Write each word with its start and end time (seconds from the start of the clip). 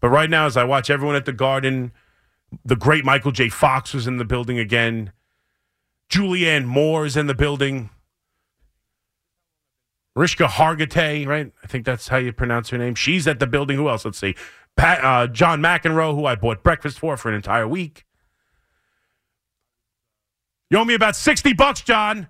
But 0.00 0.08
right 0.08 0.30
now, 0.30 0.46
as 0.46 0.56
I 0.56 0.64
watch 0.64 0.90
everyone 0.90 1.16
at 1.16 1.26
the 1.26 1.32
Garden, 1.32 1.92
the 2.64 2.76
great 2.76 3.04
Michael 3.04 3.32
J. 3.32 3.48
Fox 3.48 3.94
was 3.94 4.06
in 4.06 4.16
the 4.16 4.24
building 4.24 4.58
again. 4.58 5.12
Julianne 6.10 6.64
Moore 6.64 7.06
is 7.06 7.16
in 7.16 7.26
the 7.26 7.34
building. 7.34 7.90
Rishka 10.18 10.48
Hargitay, 10.48 11.26
right? 11.26 11.52
I 11.62 11.66
think 11.66 11.84
that's 11.84 12.08
how 12.08 12.16
you 12.16 12.32
pronounce 12.32 12.70
her 12.70 12.78
name. 12.78 12.94
She's 12.94 13.28
at 13.28 13.38
the 13.38 13.46
building. 13.46 13.76
Who 13.76 13.88
else? 13.88 14.04
Let's 14.04 14.18
see. 14.18 14.34
Pat, 14.76 15.04
uh, 15.04 15.26
John 15.28 15.60
McEnroe, 15.60 16.14
who 16.14 16.26
I 16.26 16.34
bought 16.34 16.62
breakfast 16.62 16.98
for 16.98 17.16
for 17.16 17.28
an 17.28 17.34
entire 17.34 17.68
week. 17.68 18.04
You 20.68 20.78
owe 20.78 20.84
me 20.84 20.94
about 20.94 21.16
60 21.16 21.52
bucks, 21.52 21.80
John. 21.82 22.28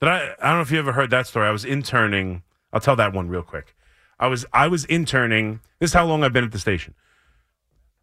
Did 0.00 0.08
I, 0.08 0.34
I 0.40 0.48
don't 0.48 0.58
know 0.58 0.62
if 0.62 0.70
you 0.70 0.78
ever 0.78 0.92
heard 0.92 1.10
that 1.10 1.26
story. 1.26 1.46
I 1.46 1.50
was 1.50 1.64
interning. 1.64 2.42
I'll 2.72 2.80
tell 2.80 2.96
that 2.96 3.12
one 3.12 3.28
real 3.28 3.42
quick. 3.42 3.74
I 4.20 4.28
was 4.28 4.44
I 4.52 4.68
was 4.68 4.84
interning. 4.84 5.60
This 5.80 5.90
is 5.90 5.94
how 5.94 6.06
long 6.06 6.22
I've 6.22 6.32
been 6.32 6.44
at 6.44 6.52
the 6.52 6.58
station. 6.58 6.94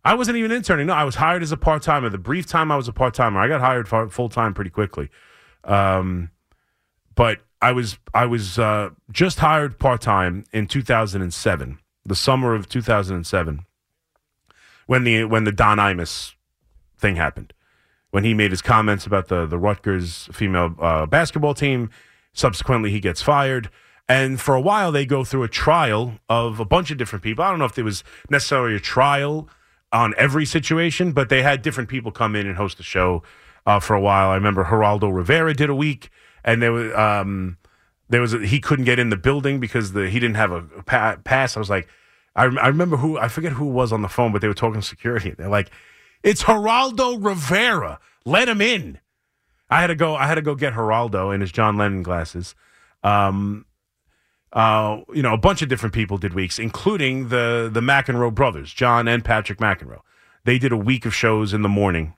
I 0.03 0.16
wasn't 0.16 0.38
even 0.38 0.52
interning. 0.52 0.88
No, 0.88 0.94
I 0.94 1.03
was 1.03 1.16
hired 1.16 1.44
as 1.44 1.52
a 1.52 1.58
part 1.58 1.84
timer. 1.84 2.09
The 2.09 2.17
brief 2.17 2.48
time 2.48 2.71
I 2.71 2.75
was 2.75 2.88
a 2.88 2.94
part 2.94 3.13
timer, 3.13 3.39
I 3.39 3.48
got 3.48 3.62
hired 3.62 3.88
full 3.88 4.30
time 4.30 4.53
pretty 4.53 4.72
quickly. 4.72 5.09
Um, 5.63 6.31
but 7.13 7.41
I 7.61 7.72
was 7.72 7.99
I 8.13 8.25
was 8.25 8.58
uh, 8.58 8.89
just 9.11 9.39
hired 9.39 9.80
part 9.80 10.02
time 10.02 10.44
in 10.52 10.66
2007, 10.67 11.80
the 12.05 12.16
summer 12.16 12.55
of 12.55 12.67
2007, 12.67 13.66
when 14.88 15.03
the 15.03 15.25
when 15.25 15.44
the 15.44 15.52
Don 15.52 15.77
Imus 15.77 16.34
thing 16.97 17.16
happened, 17.16 17.53
when 18.09 18.23
he 18.23 18.34
made 18.34 18.52
his 18.52 18.61
comments 18.61 19.05
about 19.05 19.27
the 19.27 19.45
the 19.45 19.59
Rutgers 19.59 20.30
female 20.31 20.75
uh, 20.80 21.05
basketball 21.05 21.53
team. 21.53 21.91
Subsequently, 22.34 22.91
he 22.91 22.99
gets 22.99 23.22
fired. 23.22 23.70
And 24.09 24.39
for 24.39 24.55
a 24.55 24.61
while, 24.61 24.91
they 24.91 25.05
go 25.05 25.23
through 25.23 25.43
a 25.43 25.49
trial 25.49 26.20
of 26.29 26.59
a 26.59 26.66
bunch 26.66 26.91
of 26.91 26.97
different 26.97 27.23
people. 27.23 27.43
I 27.43 27.49
don't 27.49 27.59
know 27.59 27.66
if 27.66 27.75
there 27.75 27.84
was 27.84 28.03
necessarily 28.30 28.75
a 28.75 28.80
trial 28.80 29.49
on 29.91 30.13
every 30.17 30.45
situation, 30.45 31.11
but 31.11 31.30
they 31.30 31.41
had 31.41 31.61
different 31.61 31.89
people 31.89 32.11
come 32.11 32.35
in 32.35 32.47
and 32.47 32.55
host 32.55 32.78
the 32.78 32.83
show 32.83 33.23
uh, 33.66 33.80
for 33.80 33.95
a 33.95 34.02
while. 34.02 34.30
I 34.30 34.35
remember 34.35 34.63
Geraldo 34.63 35.13
Rivera 35.13 35.53
did 35.53 35.69
a 35.69 35.75
week, 35.75 36.09
and 36.44 36.61
there 36.61 36.72
was 36.72 36.94
um, 36.95 37.58
there 38.09 38.22
was 38.22 38.33
a, 38.33 38.39
he 38.45 38.59
couldn't 38.59 38.85
get 38.85 39.00
in 39.00 39.09
the 39.09 39.17
building 39.17 39.59
because 39.59 39.91
the 39.91 40.09
he 40.09 40.19
didn't 40.19 40.35
have 40.35 40.52
a 40.52 40.61
pa- 40.83 41.17
pass. 41.23 41.58
I 41.58 41.59
was 41.59 41.69
like, 41.69 41.88
I, 42.35 42.44
I 42.44 42.67
remember 42.67 42.97
who 42.97 43.17
I 43.17 43.28
forget 43.28 43.53
who 43.53 43.66
was 43.66 43.91
on 43.91 44.02
the 44.02 44.08
phone, 44.08 44.31
but 44.31 44.41
they 44.41 44.47
were 44.47 44.53
talking 44.53 44.81
security. 44.81 45.31
They're 45.31 45.50
like, 45.50 45.69
it's 46.23 46.44
Geraldo 46.44 47.23
Rivera. 47.23 48.00
Let 48.25 48.47
him 48.47 48.61
in. 48.61 49.00
I 49.69 49.81
had 49.81 49.88
to 49.88 49.95
go. 49.95 50.16
I 50.16 50.28
had 50.28 50.35
to 50.35 50.41
go 50.41 50.55
get 50.55 50.73
Geraldo 50.73 51.35
in 51.35 51.41
his 51.41 51.52
John 51.52 51.78
Lennon 51.78 52.03
glasses. 52.03 52.55
Um, 53.03 53.66
uh, 54.53 55.02
you 55.14 55.22
know, 55.22 55.34
a 55.34 55.38
bunch 55.38 55.62
of 55.62 55.70
different 55.70 55.94
people 55.94 56.17
did 56.17 56.34
weeks, 56.34 56.59
including 56.59 57.30
the 57.30 57.70
the 57.72 57.81
McEnroe 57.81 58.34
brothers, 58.34 58.73
John 58.73 59.08
and 59.08 59.23
Patrick 59.23 59.59
McEnroe. 59.59 60.02
They 60.45 60.58
did 60.58 60.72
a 60.72 60.78
week 60.78 61.06
of 61.06 61.14
shows 61.14 61.53
in 61.53 61.62
the 61.62 61.70
morning, 61.70 62.14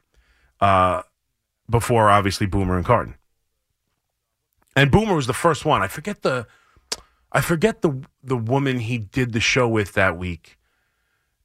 uh, 0.62 1.02
before 1.70 2.10
obviously 2.10 2.46
Boomer 2.46 2.78
and 2.78 2.86
Carton. 2.86 3.16
And 4.76 4.92
Boomer 4.92 5.16
was 5.16 5.28
the 5.28 5.34
first 5.34 5.66
one. 5.66 5.82
I 5.82 5.88
forget 5.88 6.22
the, 6.22 6.46
I 7.32 7.42
forget 7.42 7.82
the 7.82 8.04
the 8.24 8.38
woman 8.38 8.80
he 8.80 8.98
did 8.98 9.34
the 9.34 9.40
show 9.40 9.68
with 9.68 9.94
that 9.94 10.18
week. 10.18 10.58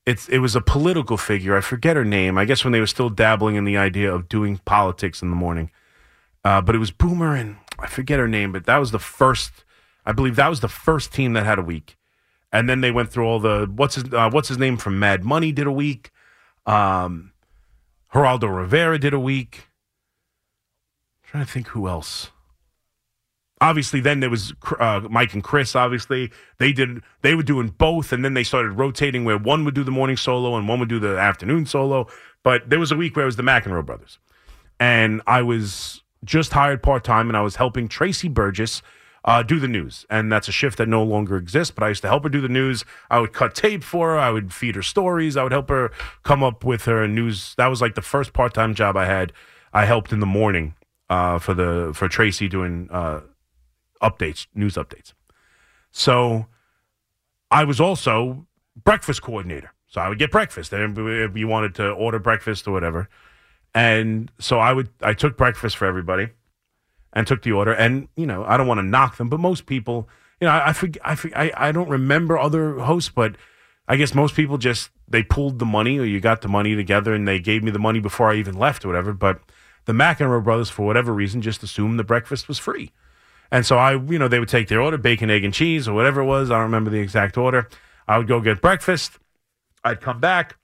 It's 0.05 0.29
it 0.29 0.39
was 0.39 0.55
a 0.55 0.61
political 0.61 1.17
figure. 1.17 1.57
I 1.57 1.63
forget 1.63 1.97
her 1.97 2.05
name. 2.05 2.37
I 2.37 2.45
guess 2.45 2.63
when 2.63 2.73
they 2.73 2.81
were 2.81 2.87
still 2.87 3.09
dabbling 3.09 3.57
in 3.57 3.65
the 3.65 3.79
idea 3.79 4.13
of 4.13 4.29
doing 4.29 4.59
politics 4.67 5.23
in 5.23 5.31
the 5.31 5.37
morning. 5.37 5.71
Uh, 6.45 6.61
but 6.61 6.75
it 6.75 6.79
was 6.79 6.91
Boomer 6.91 7.35
and 7.35 7.57
I 7.79 7.87
forget 7.87 8.21
her 8.21 8.29
name. 8.29 8.53
But 8.53 8.67
that 8.67 8.77
was 8.77 8.91
the 8.91 8.99
first 8.99 9.65
I 10.07 10.13
believe 10.13 10.37
that 10.37 10.49
was 10.49 10.61
the 10.61 10.69
first 10.69 11.13
team 11.13 11.33
that 11.33 11.45
had 11.45 11.59
a 11.59 11.63
week, 11.63 11.97
and 12.53 12.69
then 12.69 12.81
they 12.81 12.91
went 12.91 13.11
through 13.11 13.27
all 13.27 13.41
the 13.41 13.71
what's 13.75 13.95
his 13.95 14.05
uh, 14.13 14.31
what's 14.31 14.49
his 14.49 14.59
name 14.59 14.77
from 14.77 14.99
Mad 14.99 15.25
Money 15.25 15.53
did 15.53 15.67
a 15.67 15.73
week, 15.73 16.11
um, 16.67 17.33
Geraldo 18.13 18.55
Rivera 18.55 18.99
did 18.99 19.15
a 19.15 19.21
week. 19.21 19.69
I'm 21.25 21.31
trying 21.31 21.47
to 21.47 21.53
think 21.53 21.69
who 21.69 21.89
else. 21.89 22.31
Obviously, 23.61 24.01
then 24.01 24.21
there 24.21 24.31
was 24.31 24.53
uh, 24.79 25.01
Mike 25.09 25.33
and 25.33 25.43
Chris. 25.43 25.75
Obviously, 25.75 26.31
they 26.59 26.73
did 26.73 27.03
they 27.23 27.35
were 27.35 27.43
doing 27.43 27.69
both, 27.69 28.13
and 28.13 28.25
then 28.25 28.35
they 28.35 28.45
started 28.45 28.73
rotating 28.73 29.25
where 29.25 29.39
one 29.39 29.65
would 29.65 29.75
do 29.75 29.85
the 29.85 29.91
morning 29.91 30.17
solo 30.17 30.57
and 30.57 30.69
one 30.69 30.81
would 30.81 30.89
do 30.89 30.99
the 30.99 31.19
afternoon 31.19 31.67
solo. 31.67 32.07
But 32.43 32.69
there 32.69 32.79
was 32.79 32.93
a 32.93 32.97
week 32.97 33.17
where 33.17 33.25
it 33.25 33.27
was 33.27 33.37
the 33.37 33.43
McEnroe 33.43 33.85
brothers, 33.85 34.19
and 34.79 35.23
I 35.27 35.43
was 35.43 36.03
just 36.25 36.53
hired 36.53 36.83
part 36.83 37.05
time, 37.05 37.29
and 37.29 37.37
I 37.37 37.43
was 37.43 37.57
helping 37.57 37.89
Tracy 37.89 38.29
Burgess 38.29 38.83
uh, 39.25 39.43
do 39.43 39.59
the 39.59 39.69
news. 39.69 40.05
And 40.11 40.31
that's 40.31 40.49
a 40.49 40.53
shift 40.53 40.79
that 40.79 40.89
no 40.89 41.03
longer 41.03 41.37
exists. 41.37 41.73
But 41.75 41.85
I 41.85 41.89
used 41.89 42.03
to 42.03 42.09
help 42.09 42.23
her 42.25 42.29
do 42.29 42.41
the 42.41 42.49
news. 42.49 42.85
I 43.11 43.21
would 43.21 43.33
cut 43.33 43.55
tape 43.55 43.83
for 43.83 44.11
her. 44.11 44.19
I 44.19 44.31
would 44.31 44.53
feed 44.53 44.77
her 44.77 44.83
stories. 44.83 45.37
I 45.37 45.43
would 45.43 45.53
help 45.53 45.71
her 45.71 45.91
come 46.23 46.43
up 46.43 46.65
with 46.65 46.85
her 46.85 47.09
news. 47.09 47.55
That 47.57 47.69
was 47.69 47.81
like 47.81 47.95
the 47.95 48.03
first 48.03 48.33
part 48.33 48.55
time 48.55 48.75
job 48.75 48.97
I 48.97 49.07
had. 49.07 49.33
I 49.73 49.87
helped 49.87 50.13
in 50.13 50.21
the 50.21 50.27
morning 50.27 50.75
uh, 51.09 51.39
for 51.39 51.55
the 51.55 51.93
for 51.95 52.09
Tracy 52.09 52.49
doing 52.49 52.89
uh, 52.91 53.21
updates, 54.03 54.47
news 54.55 54.75
updates. 54.75 55.15
So 55.91 56.47
I 57.51 57.65
was 57.65 57.81
also 57.81 58.47
breakfast 58.85 59.23
coordinator. 59.23 59.73
So 59.87 60.01
I 60.01 60.09
would 60.09 60.19
get 60.19 60.31
breakfast. 60.31 60.73
If 60.73 61.37
you 61.37 61.49
wanted 61.49 61.75
to 61.77 61.91
order 61.91 62.19
breakfast 62.19 62.67
or 62.67 62.73
whatever. 62.73 63.09
And 63.75 64.31
so 64.39 64.59
I 64.59 64.73
would 64.73 64.91
I 65.01 65.15
took 65.15 65.37
breakfast 65.37 65.77
for 65.77 65.87
everybody 65.87 66.29
and 67.15 67.27
took 67.27 67.43
the 67.43 67.53
order. 67.53 67.73
And 67.73 68.09
you 68.17 68.27
know, 68.27 68.45
I 68.45 68.59
don't 68.59 68.67
want 68.67 68.79
to 68.79 68.83
knock 68.83 69.17
them, 69.17 69.31
but 69.31 69.41
most 69.41 69.65
people, 69.65 70.09
you 70.41 70.47
know, 70.47 70.53
I 70.53 70.69
I, 70.69 70.73
forget, 70.75 71.01
I, 71.07 71.17
I 71.35 71.69
I 71.69 71.73
don't 71.73 71.89
remember 71.89 72.39
other 72.39 72.81
hosts, 72.81 73.11
but 73.15 73.37
I 73.89 73.97
guess 73.97 74.15
most 74.15 74.35
people 74.35 74.59
just 74.59 74.91
they 75.09 75.23
pulled 75.23 75.59
the 75.59 75.67
money 75.67 75.99
or 75.99 76.05
you 76.05 76.21
got 76.21 76.43
the 76.43 76.49
money 76.49 76.75
together 76.75 77.15
and 77.15 77.27
they 77.27 77.39
gave 77.39 77.63
me 77.63 77.71
the 77.71 77.79
money 77.79 78.01
before 78.01 78.31
I 78.31 78.37
even 78.37 78.57
left 78.57 78.85
or 78.85 78.89
whatever. 78.89 79.13
But 79.13 79.41
the 79.85 79.93
McEnroe 79.93 80.43
brothers, 80.43 80.71
for 80.71 80.87
whatever 80.87 81.13
reason, 81.13 81.43
just 81.43 81.63
assumed 81.63 81.99
the 81.99 82.05
breakfast 82.05 82.49
was 82.49 82.59
free. 82.59 82.91
And 83.51 83.67
so 83.67 83.77
I, 83.77 83.93
you 83.93 84.19
know, 84.19 84.29
they 84.29 84.41
would 84.41 84.49
take 84.49 84.69
their 84.69 84.81
order, 84.81 84.97
bacon, 84.97 85.31
egg, 85.31 85.45
and 85.45 85.53
cheese, 85.53 85.87
or 85.87 85.95
whatever 85.95 86.23
it 86.23 86.25
was. 86.25 86.51
I 86.51 86.55
don't 86.55 86.65
remember 86.65 86.91
the 86.91 87.01
exact 87.01 87.37
order. 87.37 87.69
I 88.09 88.19
would 88.19 88.27
go 88.27 88.41
get 88.41 88.61
breakfast. 88.61 89.19
I'd 89.85 90.01
come 90.01 90.21
back. 90.21 90.57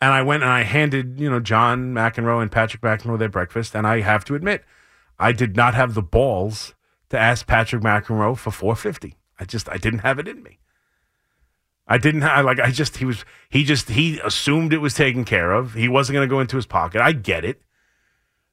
And 0.00 0.12
I 0.12 0.22
went 0.22 0.42
and 0.42 0.52
I 0.52 0.62
handed, 0.62 1.20
you 1.20 1.30
know, 1.30 1.40
John 1.40 1.94
McEnroe 1.94 2.42
and 2.42 2.50
Patrick 2.50 2.82
McEnroe 2.82 3.18
their 3.18 3.28
breakfast. 3.28 3.76
And 3.76 3.86
I 3.86 4.00
have 4.00 4.24
to 4.26 4.34
admit, 4.34 4.64
I 5.18 5.32
did 5.32 5.56
not 5.56 5.74
have 5.74 5.94
the 5.94 6.02
balls 6.02 6.74
to 7.10 7.18
ask 7.18 7.46
Patrick 7.46 7.82
McEnroe 7.82 8.36
for 8.36 8.50
450. 8.50 9.16
I 9.38 9.44
just 9.44 9.68
I 9.68 9.76
didn't 9.76 10.00
have 10.00 10.18
it 10.18 10.28
in 10.28 10.42
me. 10.42 10.58
I 11.86 11.98
didn't 11.98 12.22
have 12.22 12.44
like 12.44 12.60
I 12.60 12.70
just 12.70 12.96
he 12.96 13.04
was 13.04 13.24
he 13.48 13.64
just 13.64 13.90
he 13.90 14.18
assumed 14.20 14.72
it 14.72 14.78
was 14.78 14.94
taken 14.94 15.24
care 15.24 15.52
of. 15.52 15.74
He 15.74 15.88
wasn't 15.88 16.14
going 16.14 16.28
to 16.28 16.32
go 16.34 16.40
into 16.40 16.56
his 16.56 16.66
pocket. 16.66 17.00
I 17.00 17.12
get 17.12 17.44
it. 17.44 17.62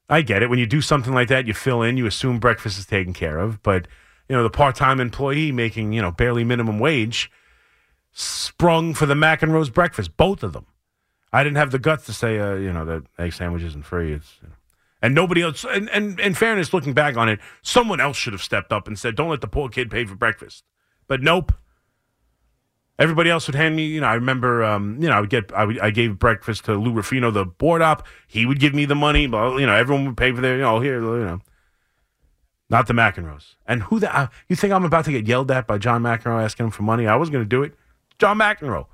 I 0.08 0.22
get 0.22 0.42
it. 0.42 0.50
When 0.50 0.58
you 0.58 0.66
do 0.66 0.80
something 0.82 1.14
like 1.14 1.28
that, 1.28 1.46
you 1.46 1.54
fill 1.54 1.82
in, 1.82 1.96
you 1.96 2.06
assume 2.06 2.38
breakfast 2.38 2.78
is 2.78 2.86
taken 2.86 3.14
care 3.14 3.38
of, 3.38 3.62
but 3.62 3.88
you 4.28 4.36
know, 4.36 4.42
the 4.42 4.50
part-time 4.50 5.00
employee 5.00 5.52
making, 5.52 5.92
you 5.92 6.02
know, 6.02 6.10
barely 6.10 6.44
minimum 6.44 6.78
wage 6.78 7.30
sprung 8.12 8.94
for 8.94 9.06
the 9.06 9.14
McEnroe's 9.14 9.70
breakfast, 9.70 10.16
both 10.16 10.42
of 10.42 10.52
them. 10.52 10.66
I 11.32 11.42
didn't 11.42 11.56
have 11.56 11.70
the 11.70 11.78
guts 11.78 12.04
to 12.06 12.12
say, 12.12 12.38
uh, 12.38 12.54
you 12.54 12.72
know, 12.72 12.84
that 12.84 13.04
egg 13.18 13.32
sandwich 13.32 13.62
isn't 13.62 13.84
free. 13.84 14.12
It's 14.12 14.36
you 14.42 14.48
know, 14.48 14.54
and 15.02 15.14
nobody 15.14 15.42
else, 15.42 15.64
and, 15.64 15.90
and 15.90 16.18
in 16.20 16.32
fairness, 16.32 16.72
looking 16.72 16.94
back 16.94 17.16
on 17.16 17.28
it, 17.28 17.40
someone 17.60 18.00
else 18.00 18.16
should 18.16 18.32
have 18.32 18.42
stepped 18.42 18.72
up 18.72 18.86
and 18.86 18.96
said, 18.96 19.16
don't 19.16 19.28
let 19.28 19.40
the 19.40 19.48
poor 19.48 19.68
kid 19.68 19.90
pay 19.90 20.04
for 20.04 20.14
breakfast. 20.14 20.64
But 21.08 21.20
nope. 21.20 21.52
Everybody 22.98 23.30
else 23.30 23.48
would 23.48 23.56
hand 23.56 23.74
me, 23.74 23.84
you 23.86 24.00
know, 24.00 24.06
I 24.06 24.14
remember, 24.14 24.62
um, 24.62 25.02
you 25.02 25.08
know, 25.08 25.16
I 25.16 25.20
would 25.20 25.30
get, 25.30 25.52
I, 25.52 25.64
would, 25.64 25.80
I 25.80 25.90
gave 25.90 26.20
breakfast 26.20 26.66
to 26.66 26.74
Lou 26.74 26.92
Rufino, 26.92 27.32
the 27.32 27.44
board 27.44 27.82
op. 27.82 28.06
He 28.28 28.46
would 28.46 28.60
give 28.60 28.74
me 28.74 28.84
the 28.84 28.94
money, 28.94 29.26
but, 29.26 29.56
you 29.56 29.66
know, 29.66 29.74
everyone 29.74 30.06
would 30.06 30.16
pay 30.16 30.30
for 30.30 30.40
their, 30.40 30.56
you 30.56 30.62
know, 30.62 30.78
here, 30.78 31.02
you 31.02 31.24
know. 31.24 31.40
Not 32.70 32.86
the 32.86 32.94
McEnroes. 32.94 33.56
And 33.66 33.82
who 33.84 33.98
the, 33.98 34.14
uh, 34.16 34.28
you 34.48 34.54
think 34.54 34.72
I'm 34.72 34.84
about 34.84 35.04
to 35.06 35.12
get 35.12 35.26
yelled 35.26 35.50
at 35.50 35.66
by 35.66 35.78
John 35.78 36.02
McEnroe 36.02 36.42
asking 36.42 36.66
him 36.66 36.70
for 36.70 36.84
money? 36.84 37.06
I 37.06 37.16
was 37.16 37.28
going 37.28 37.44
to 37.44 37.48
do 37.48 37.62
it. 37.62 37.74
John 38.18 38.38
McEnroe. 38.38 38.86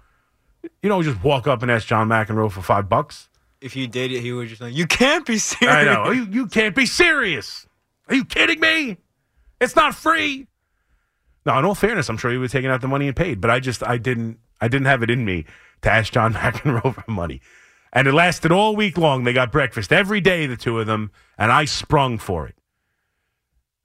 You 0.83 0.89
don't 0.89 1.03
just 1.03 1.23
walk 1.23 1.47
up 1.47 1.63
and 1.63 1.71
ask 1.71 1.87
John 1.87 2.09
McEnroe 2.09 2.51
for 2.51 2.63
five 2.63 2.89
bucks 2.89 3.29
if 3.61 3.77
you 3.77 3.87
did 3.87 4.13
it, 4.13 4.21
he 4.21 4.33
would 4.33 4.49
just 4.49 4.61
like, 4.61 4.75
"You 4.75 4.87
can't 4.87 5.27
be 5.27 5.39
serious." 5.39 5.77
I 5.77 5.85
know. 5.85 6.05
Oh, 6.07 6.11
you, 6.11 6.25
you 6.31 6.47
can't 6.47 6.75
be 6.75 6.87
serious. 6.87 7.67
Are 8.09 8.15
you 8.15 8.25
kidding 8.25 8.61
me? 8.61 8.97
It's 9.61 9.77
not 9.77 9.95
free. 9.95 10.47
Now, 11.45 11.59
in 11.59 11.65
all 11.65 11.75
fairness, 11.75 12.09
I'm 12.09 12.17
sure 12.17 12.31
he 12.31 12.37
was 12.37 12.53
taking 12.53 12.71
out 12.71 12.81
the 12.81 12.89
money 12.89 13.07
and 13.07 13.17
paid, 13.17 13.41
but 13.41 13.51
I 13.51 13.61
just 13.61 13.83
I 13.83 13.99
didn't 13.99 14.39
I 14.61 14.69
didn't 14.69 14.87
have 14.87 15.03
it 15.03 15.11
in 15.11 15.25
me 15.25 15.45
to 15.83 15.91
ask 15.91 16.13
John 16.13 16.35
McEnroe 16.35 16.95
for 16.95 17.11
money. 17.11 17.41
And 17.93 18.07
it 18.07 18.13
lasted 18.13 18.53
all 18.53 18.77
week 18.77 18.99
long. 18.99 19.25
They 19.25 19.33
got 19.33 19.51
breakfast 19.51 19.93
every 19.93 20.21
day, 20.21 20.47
the 20.47 20.57
two 20.57 20.79
of 20.79 20.87
them, 20.87 21.11
and 21.39 21.51
I 21.51 21.65
sprung 21.65 22.19
for 22.19 22.47
it. 22.47 22.55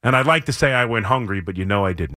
And 0.04 0.16
I'd 0.16 0.28
like 0.28 0.46
to 0.46 0.54
say 0.54 0.74
I 0.74 0.84
went 0.86 1.06
hungry, 1.06 1.40
but 1.40 1.56
you 1.56 1.64
know 1.64 1.86
I 1.86 1.94
didn't. 1.94 2.18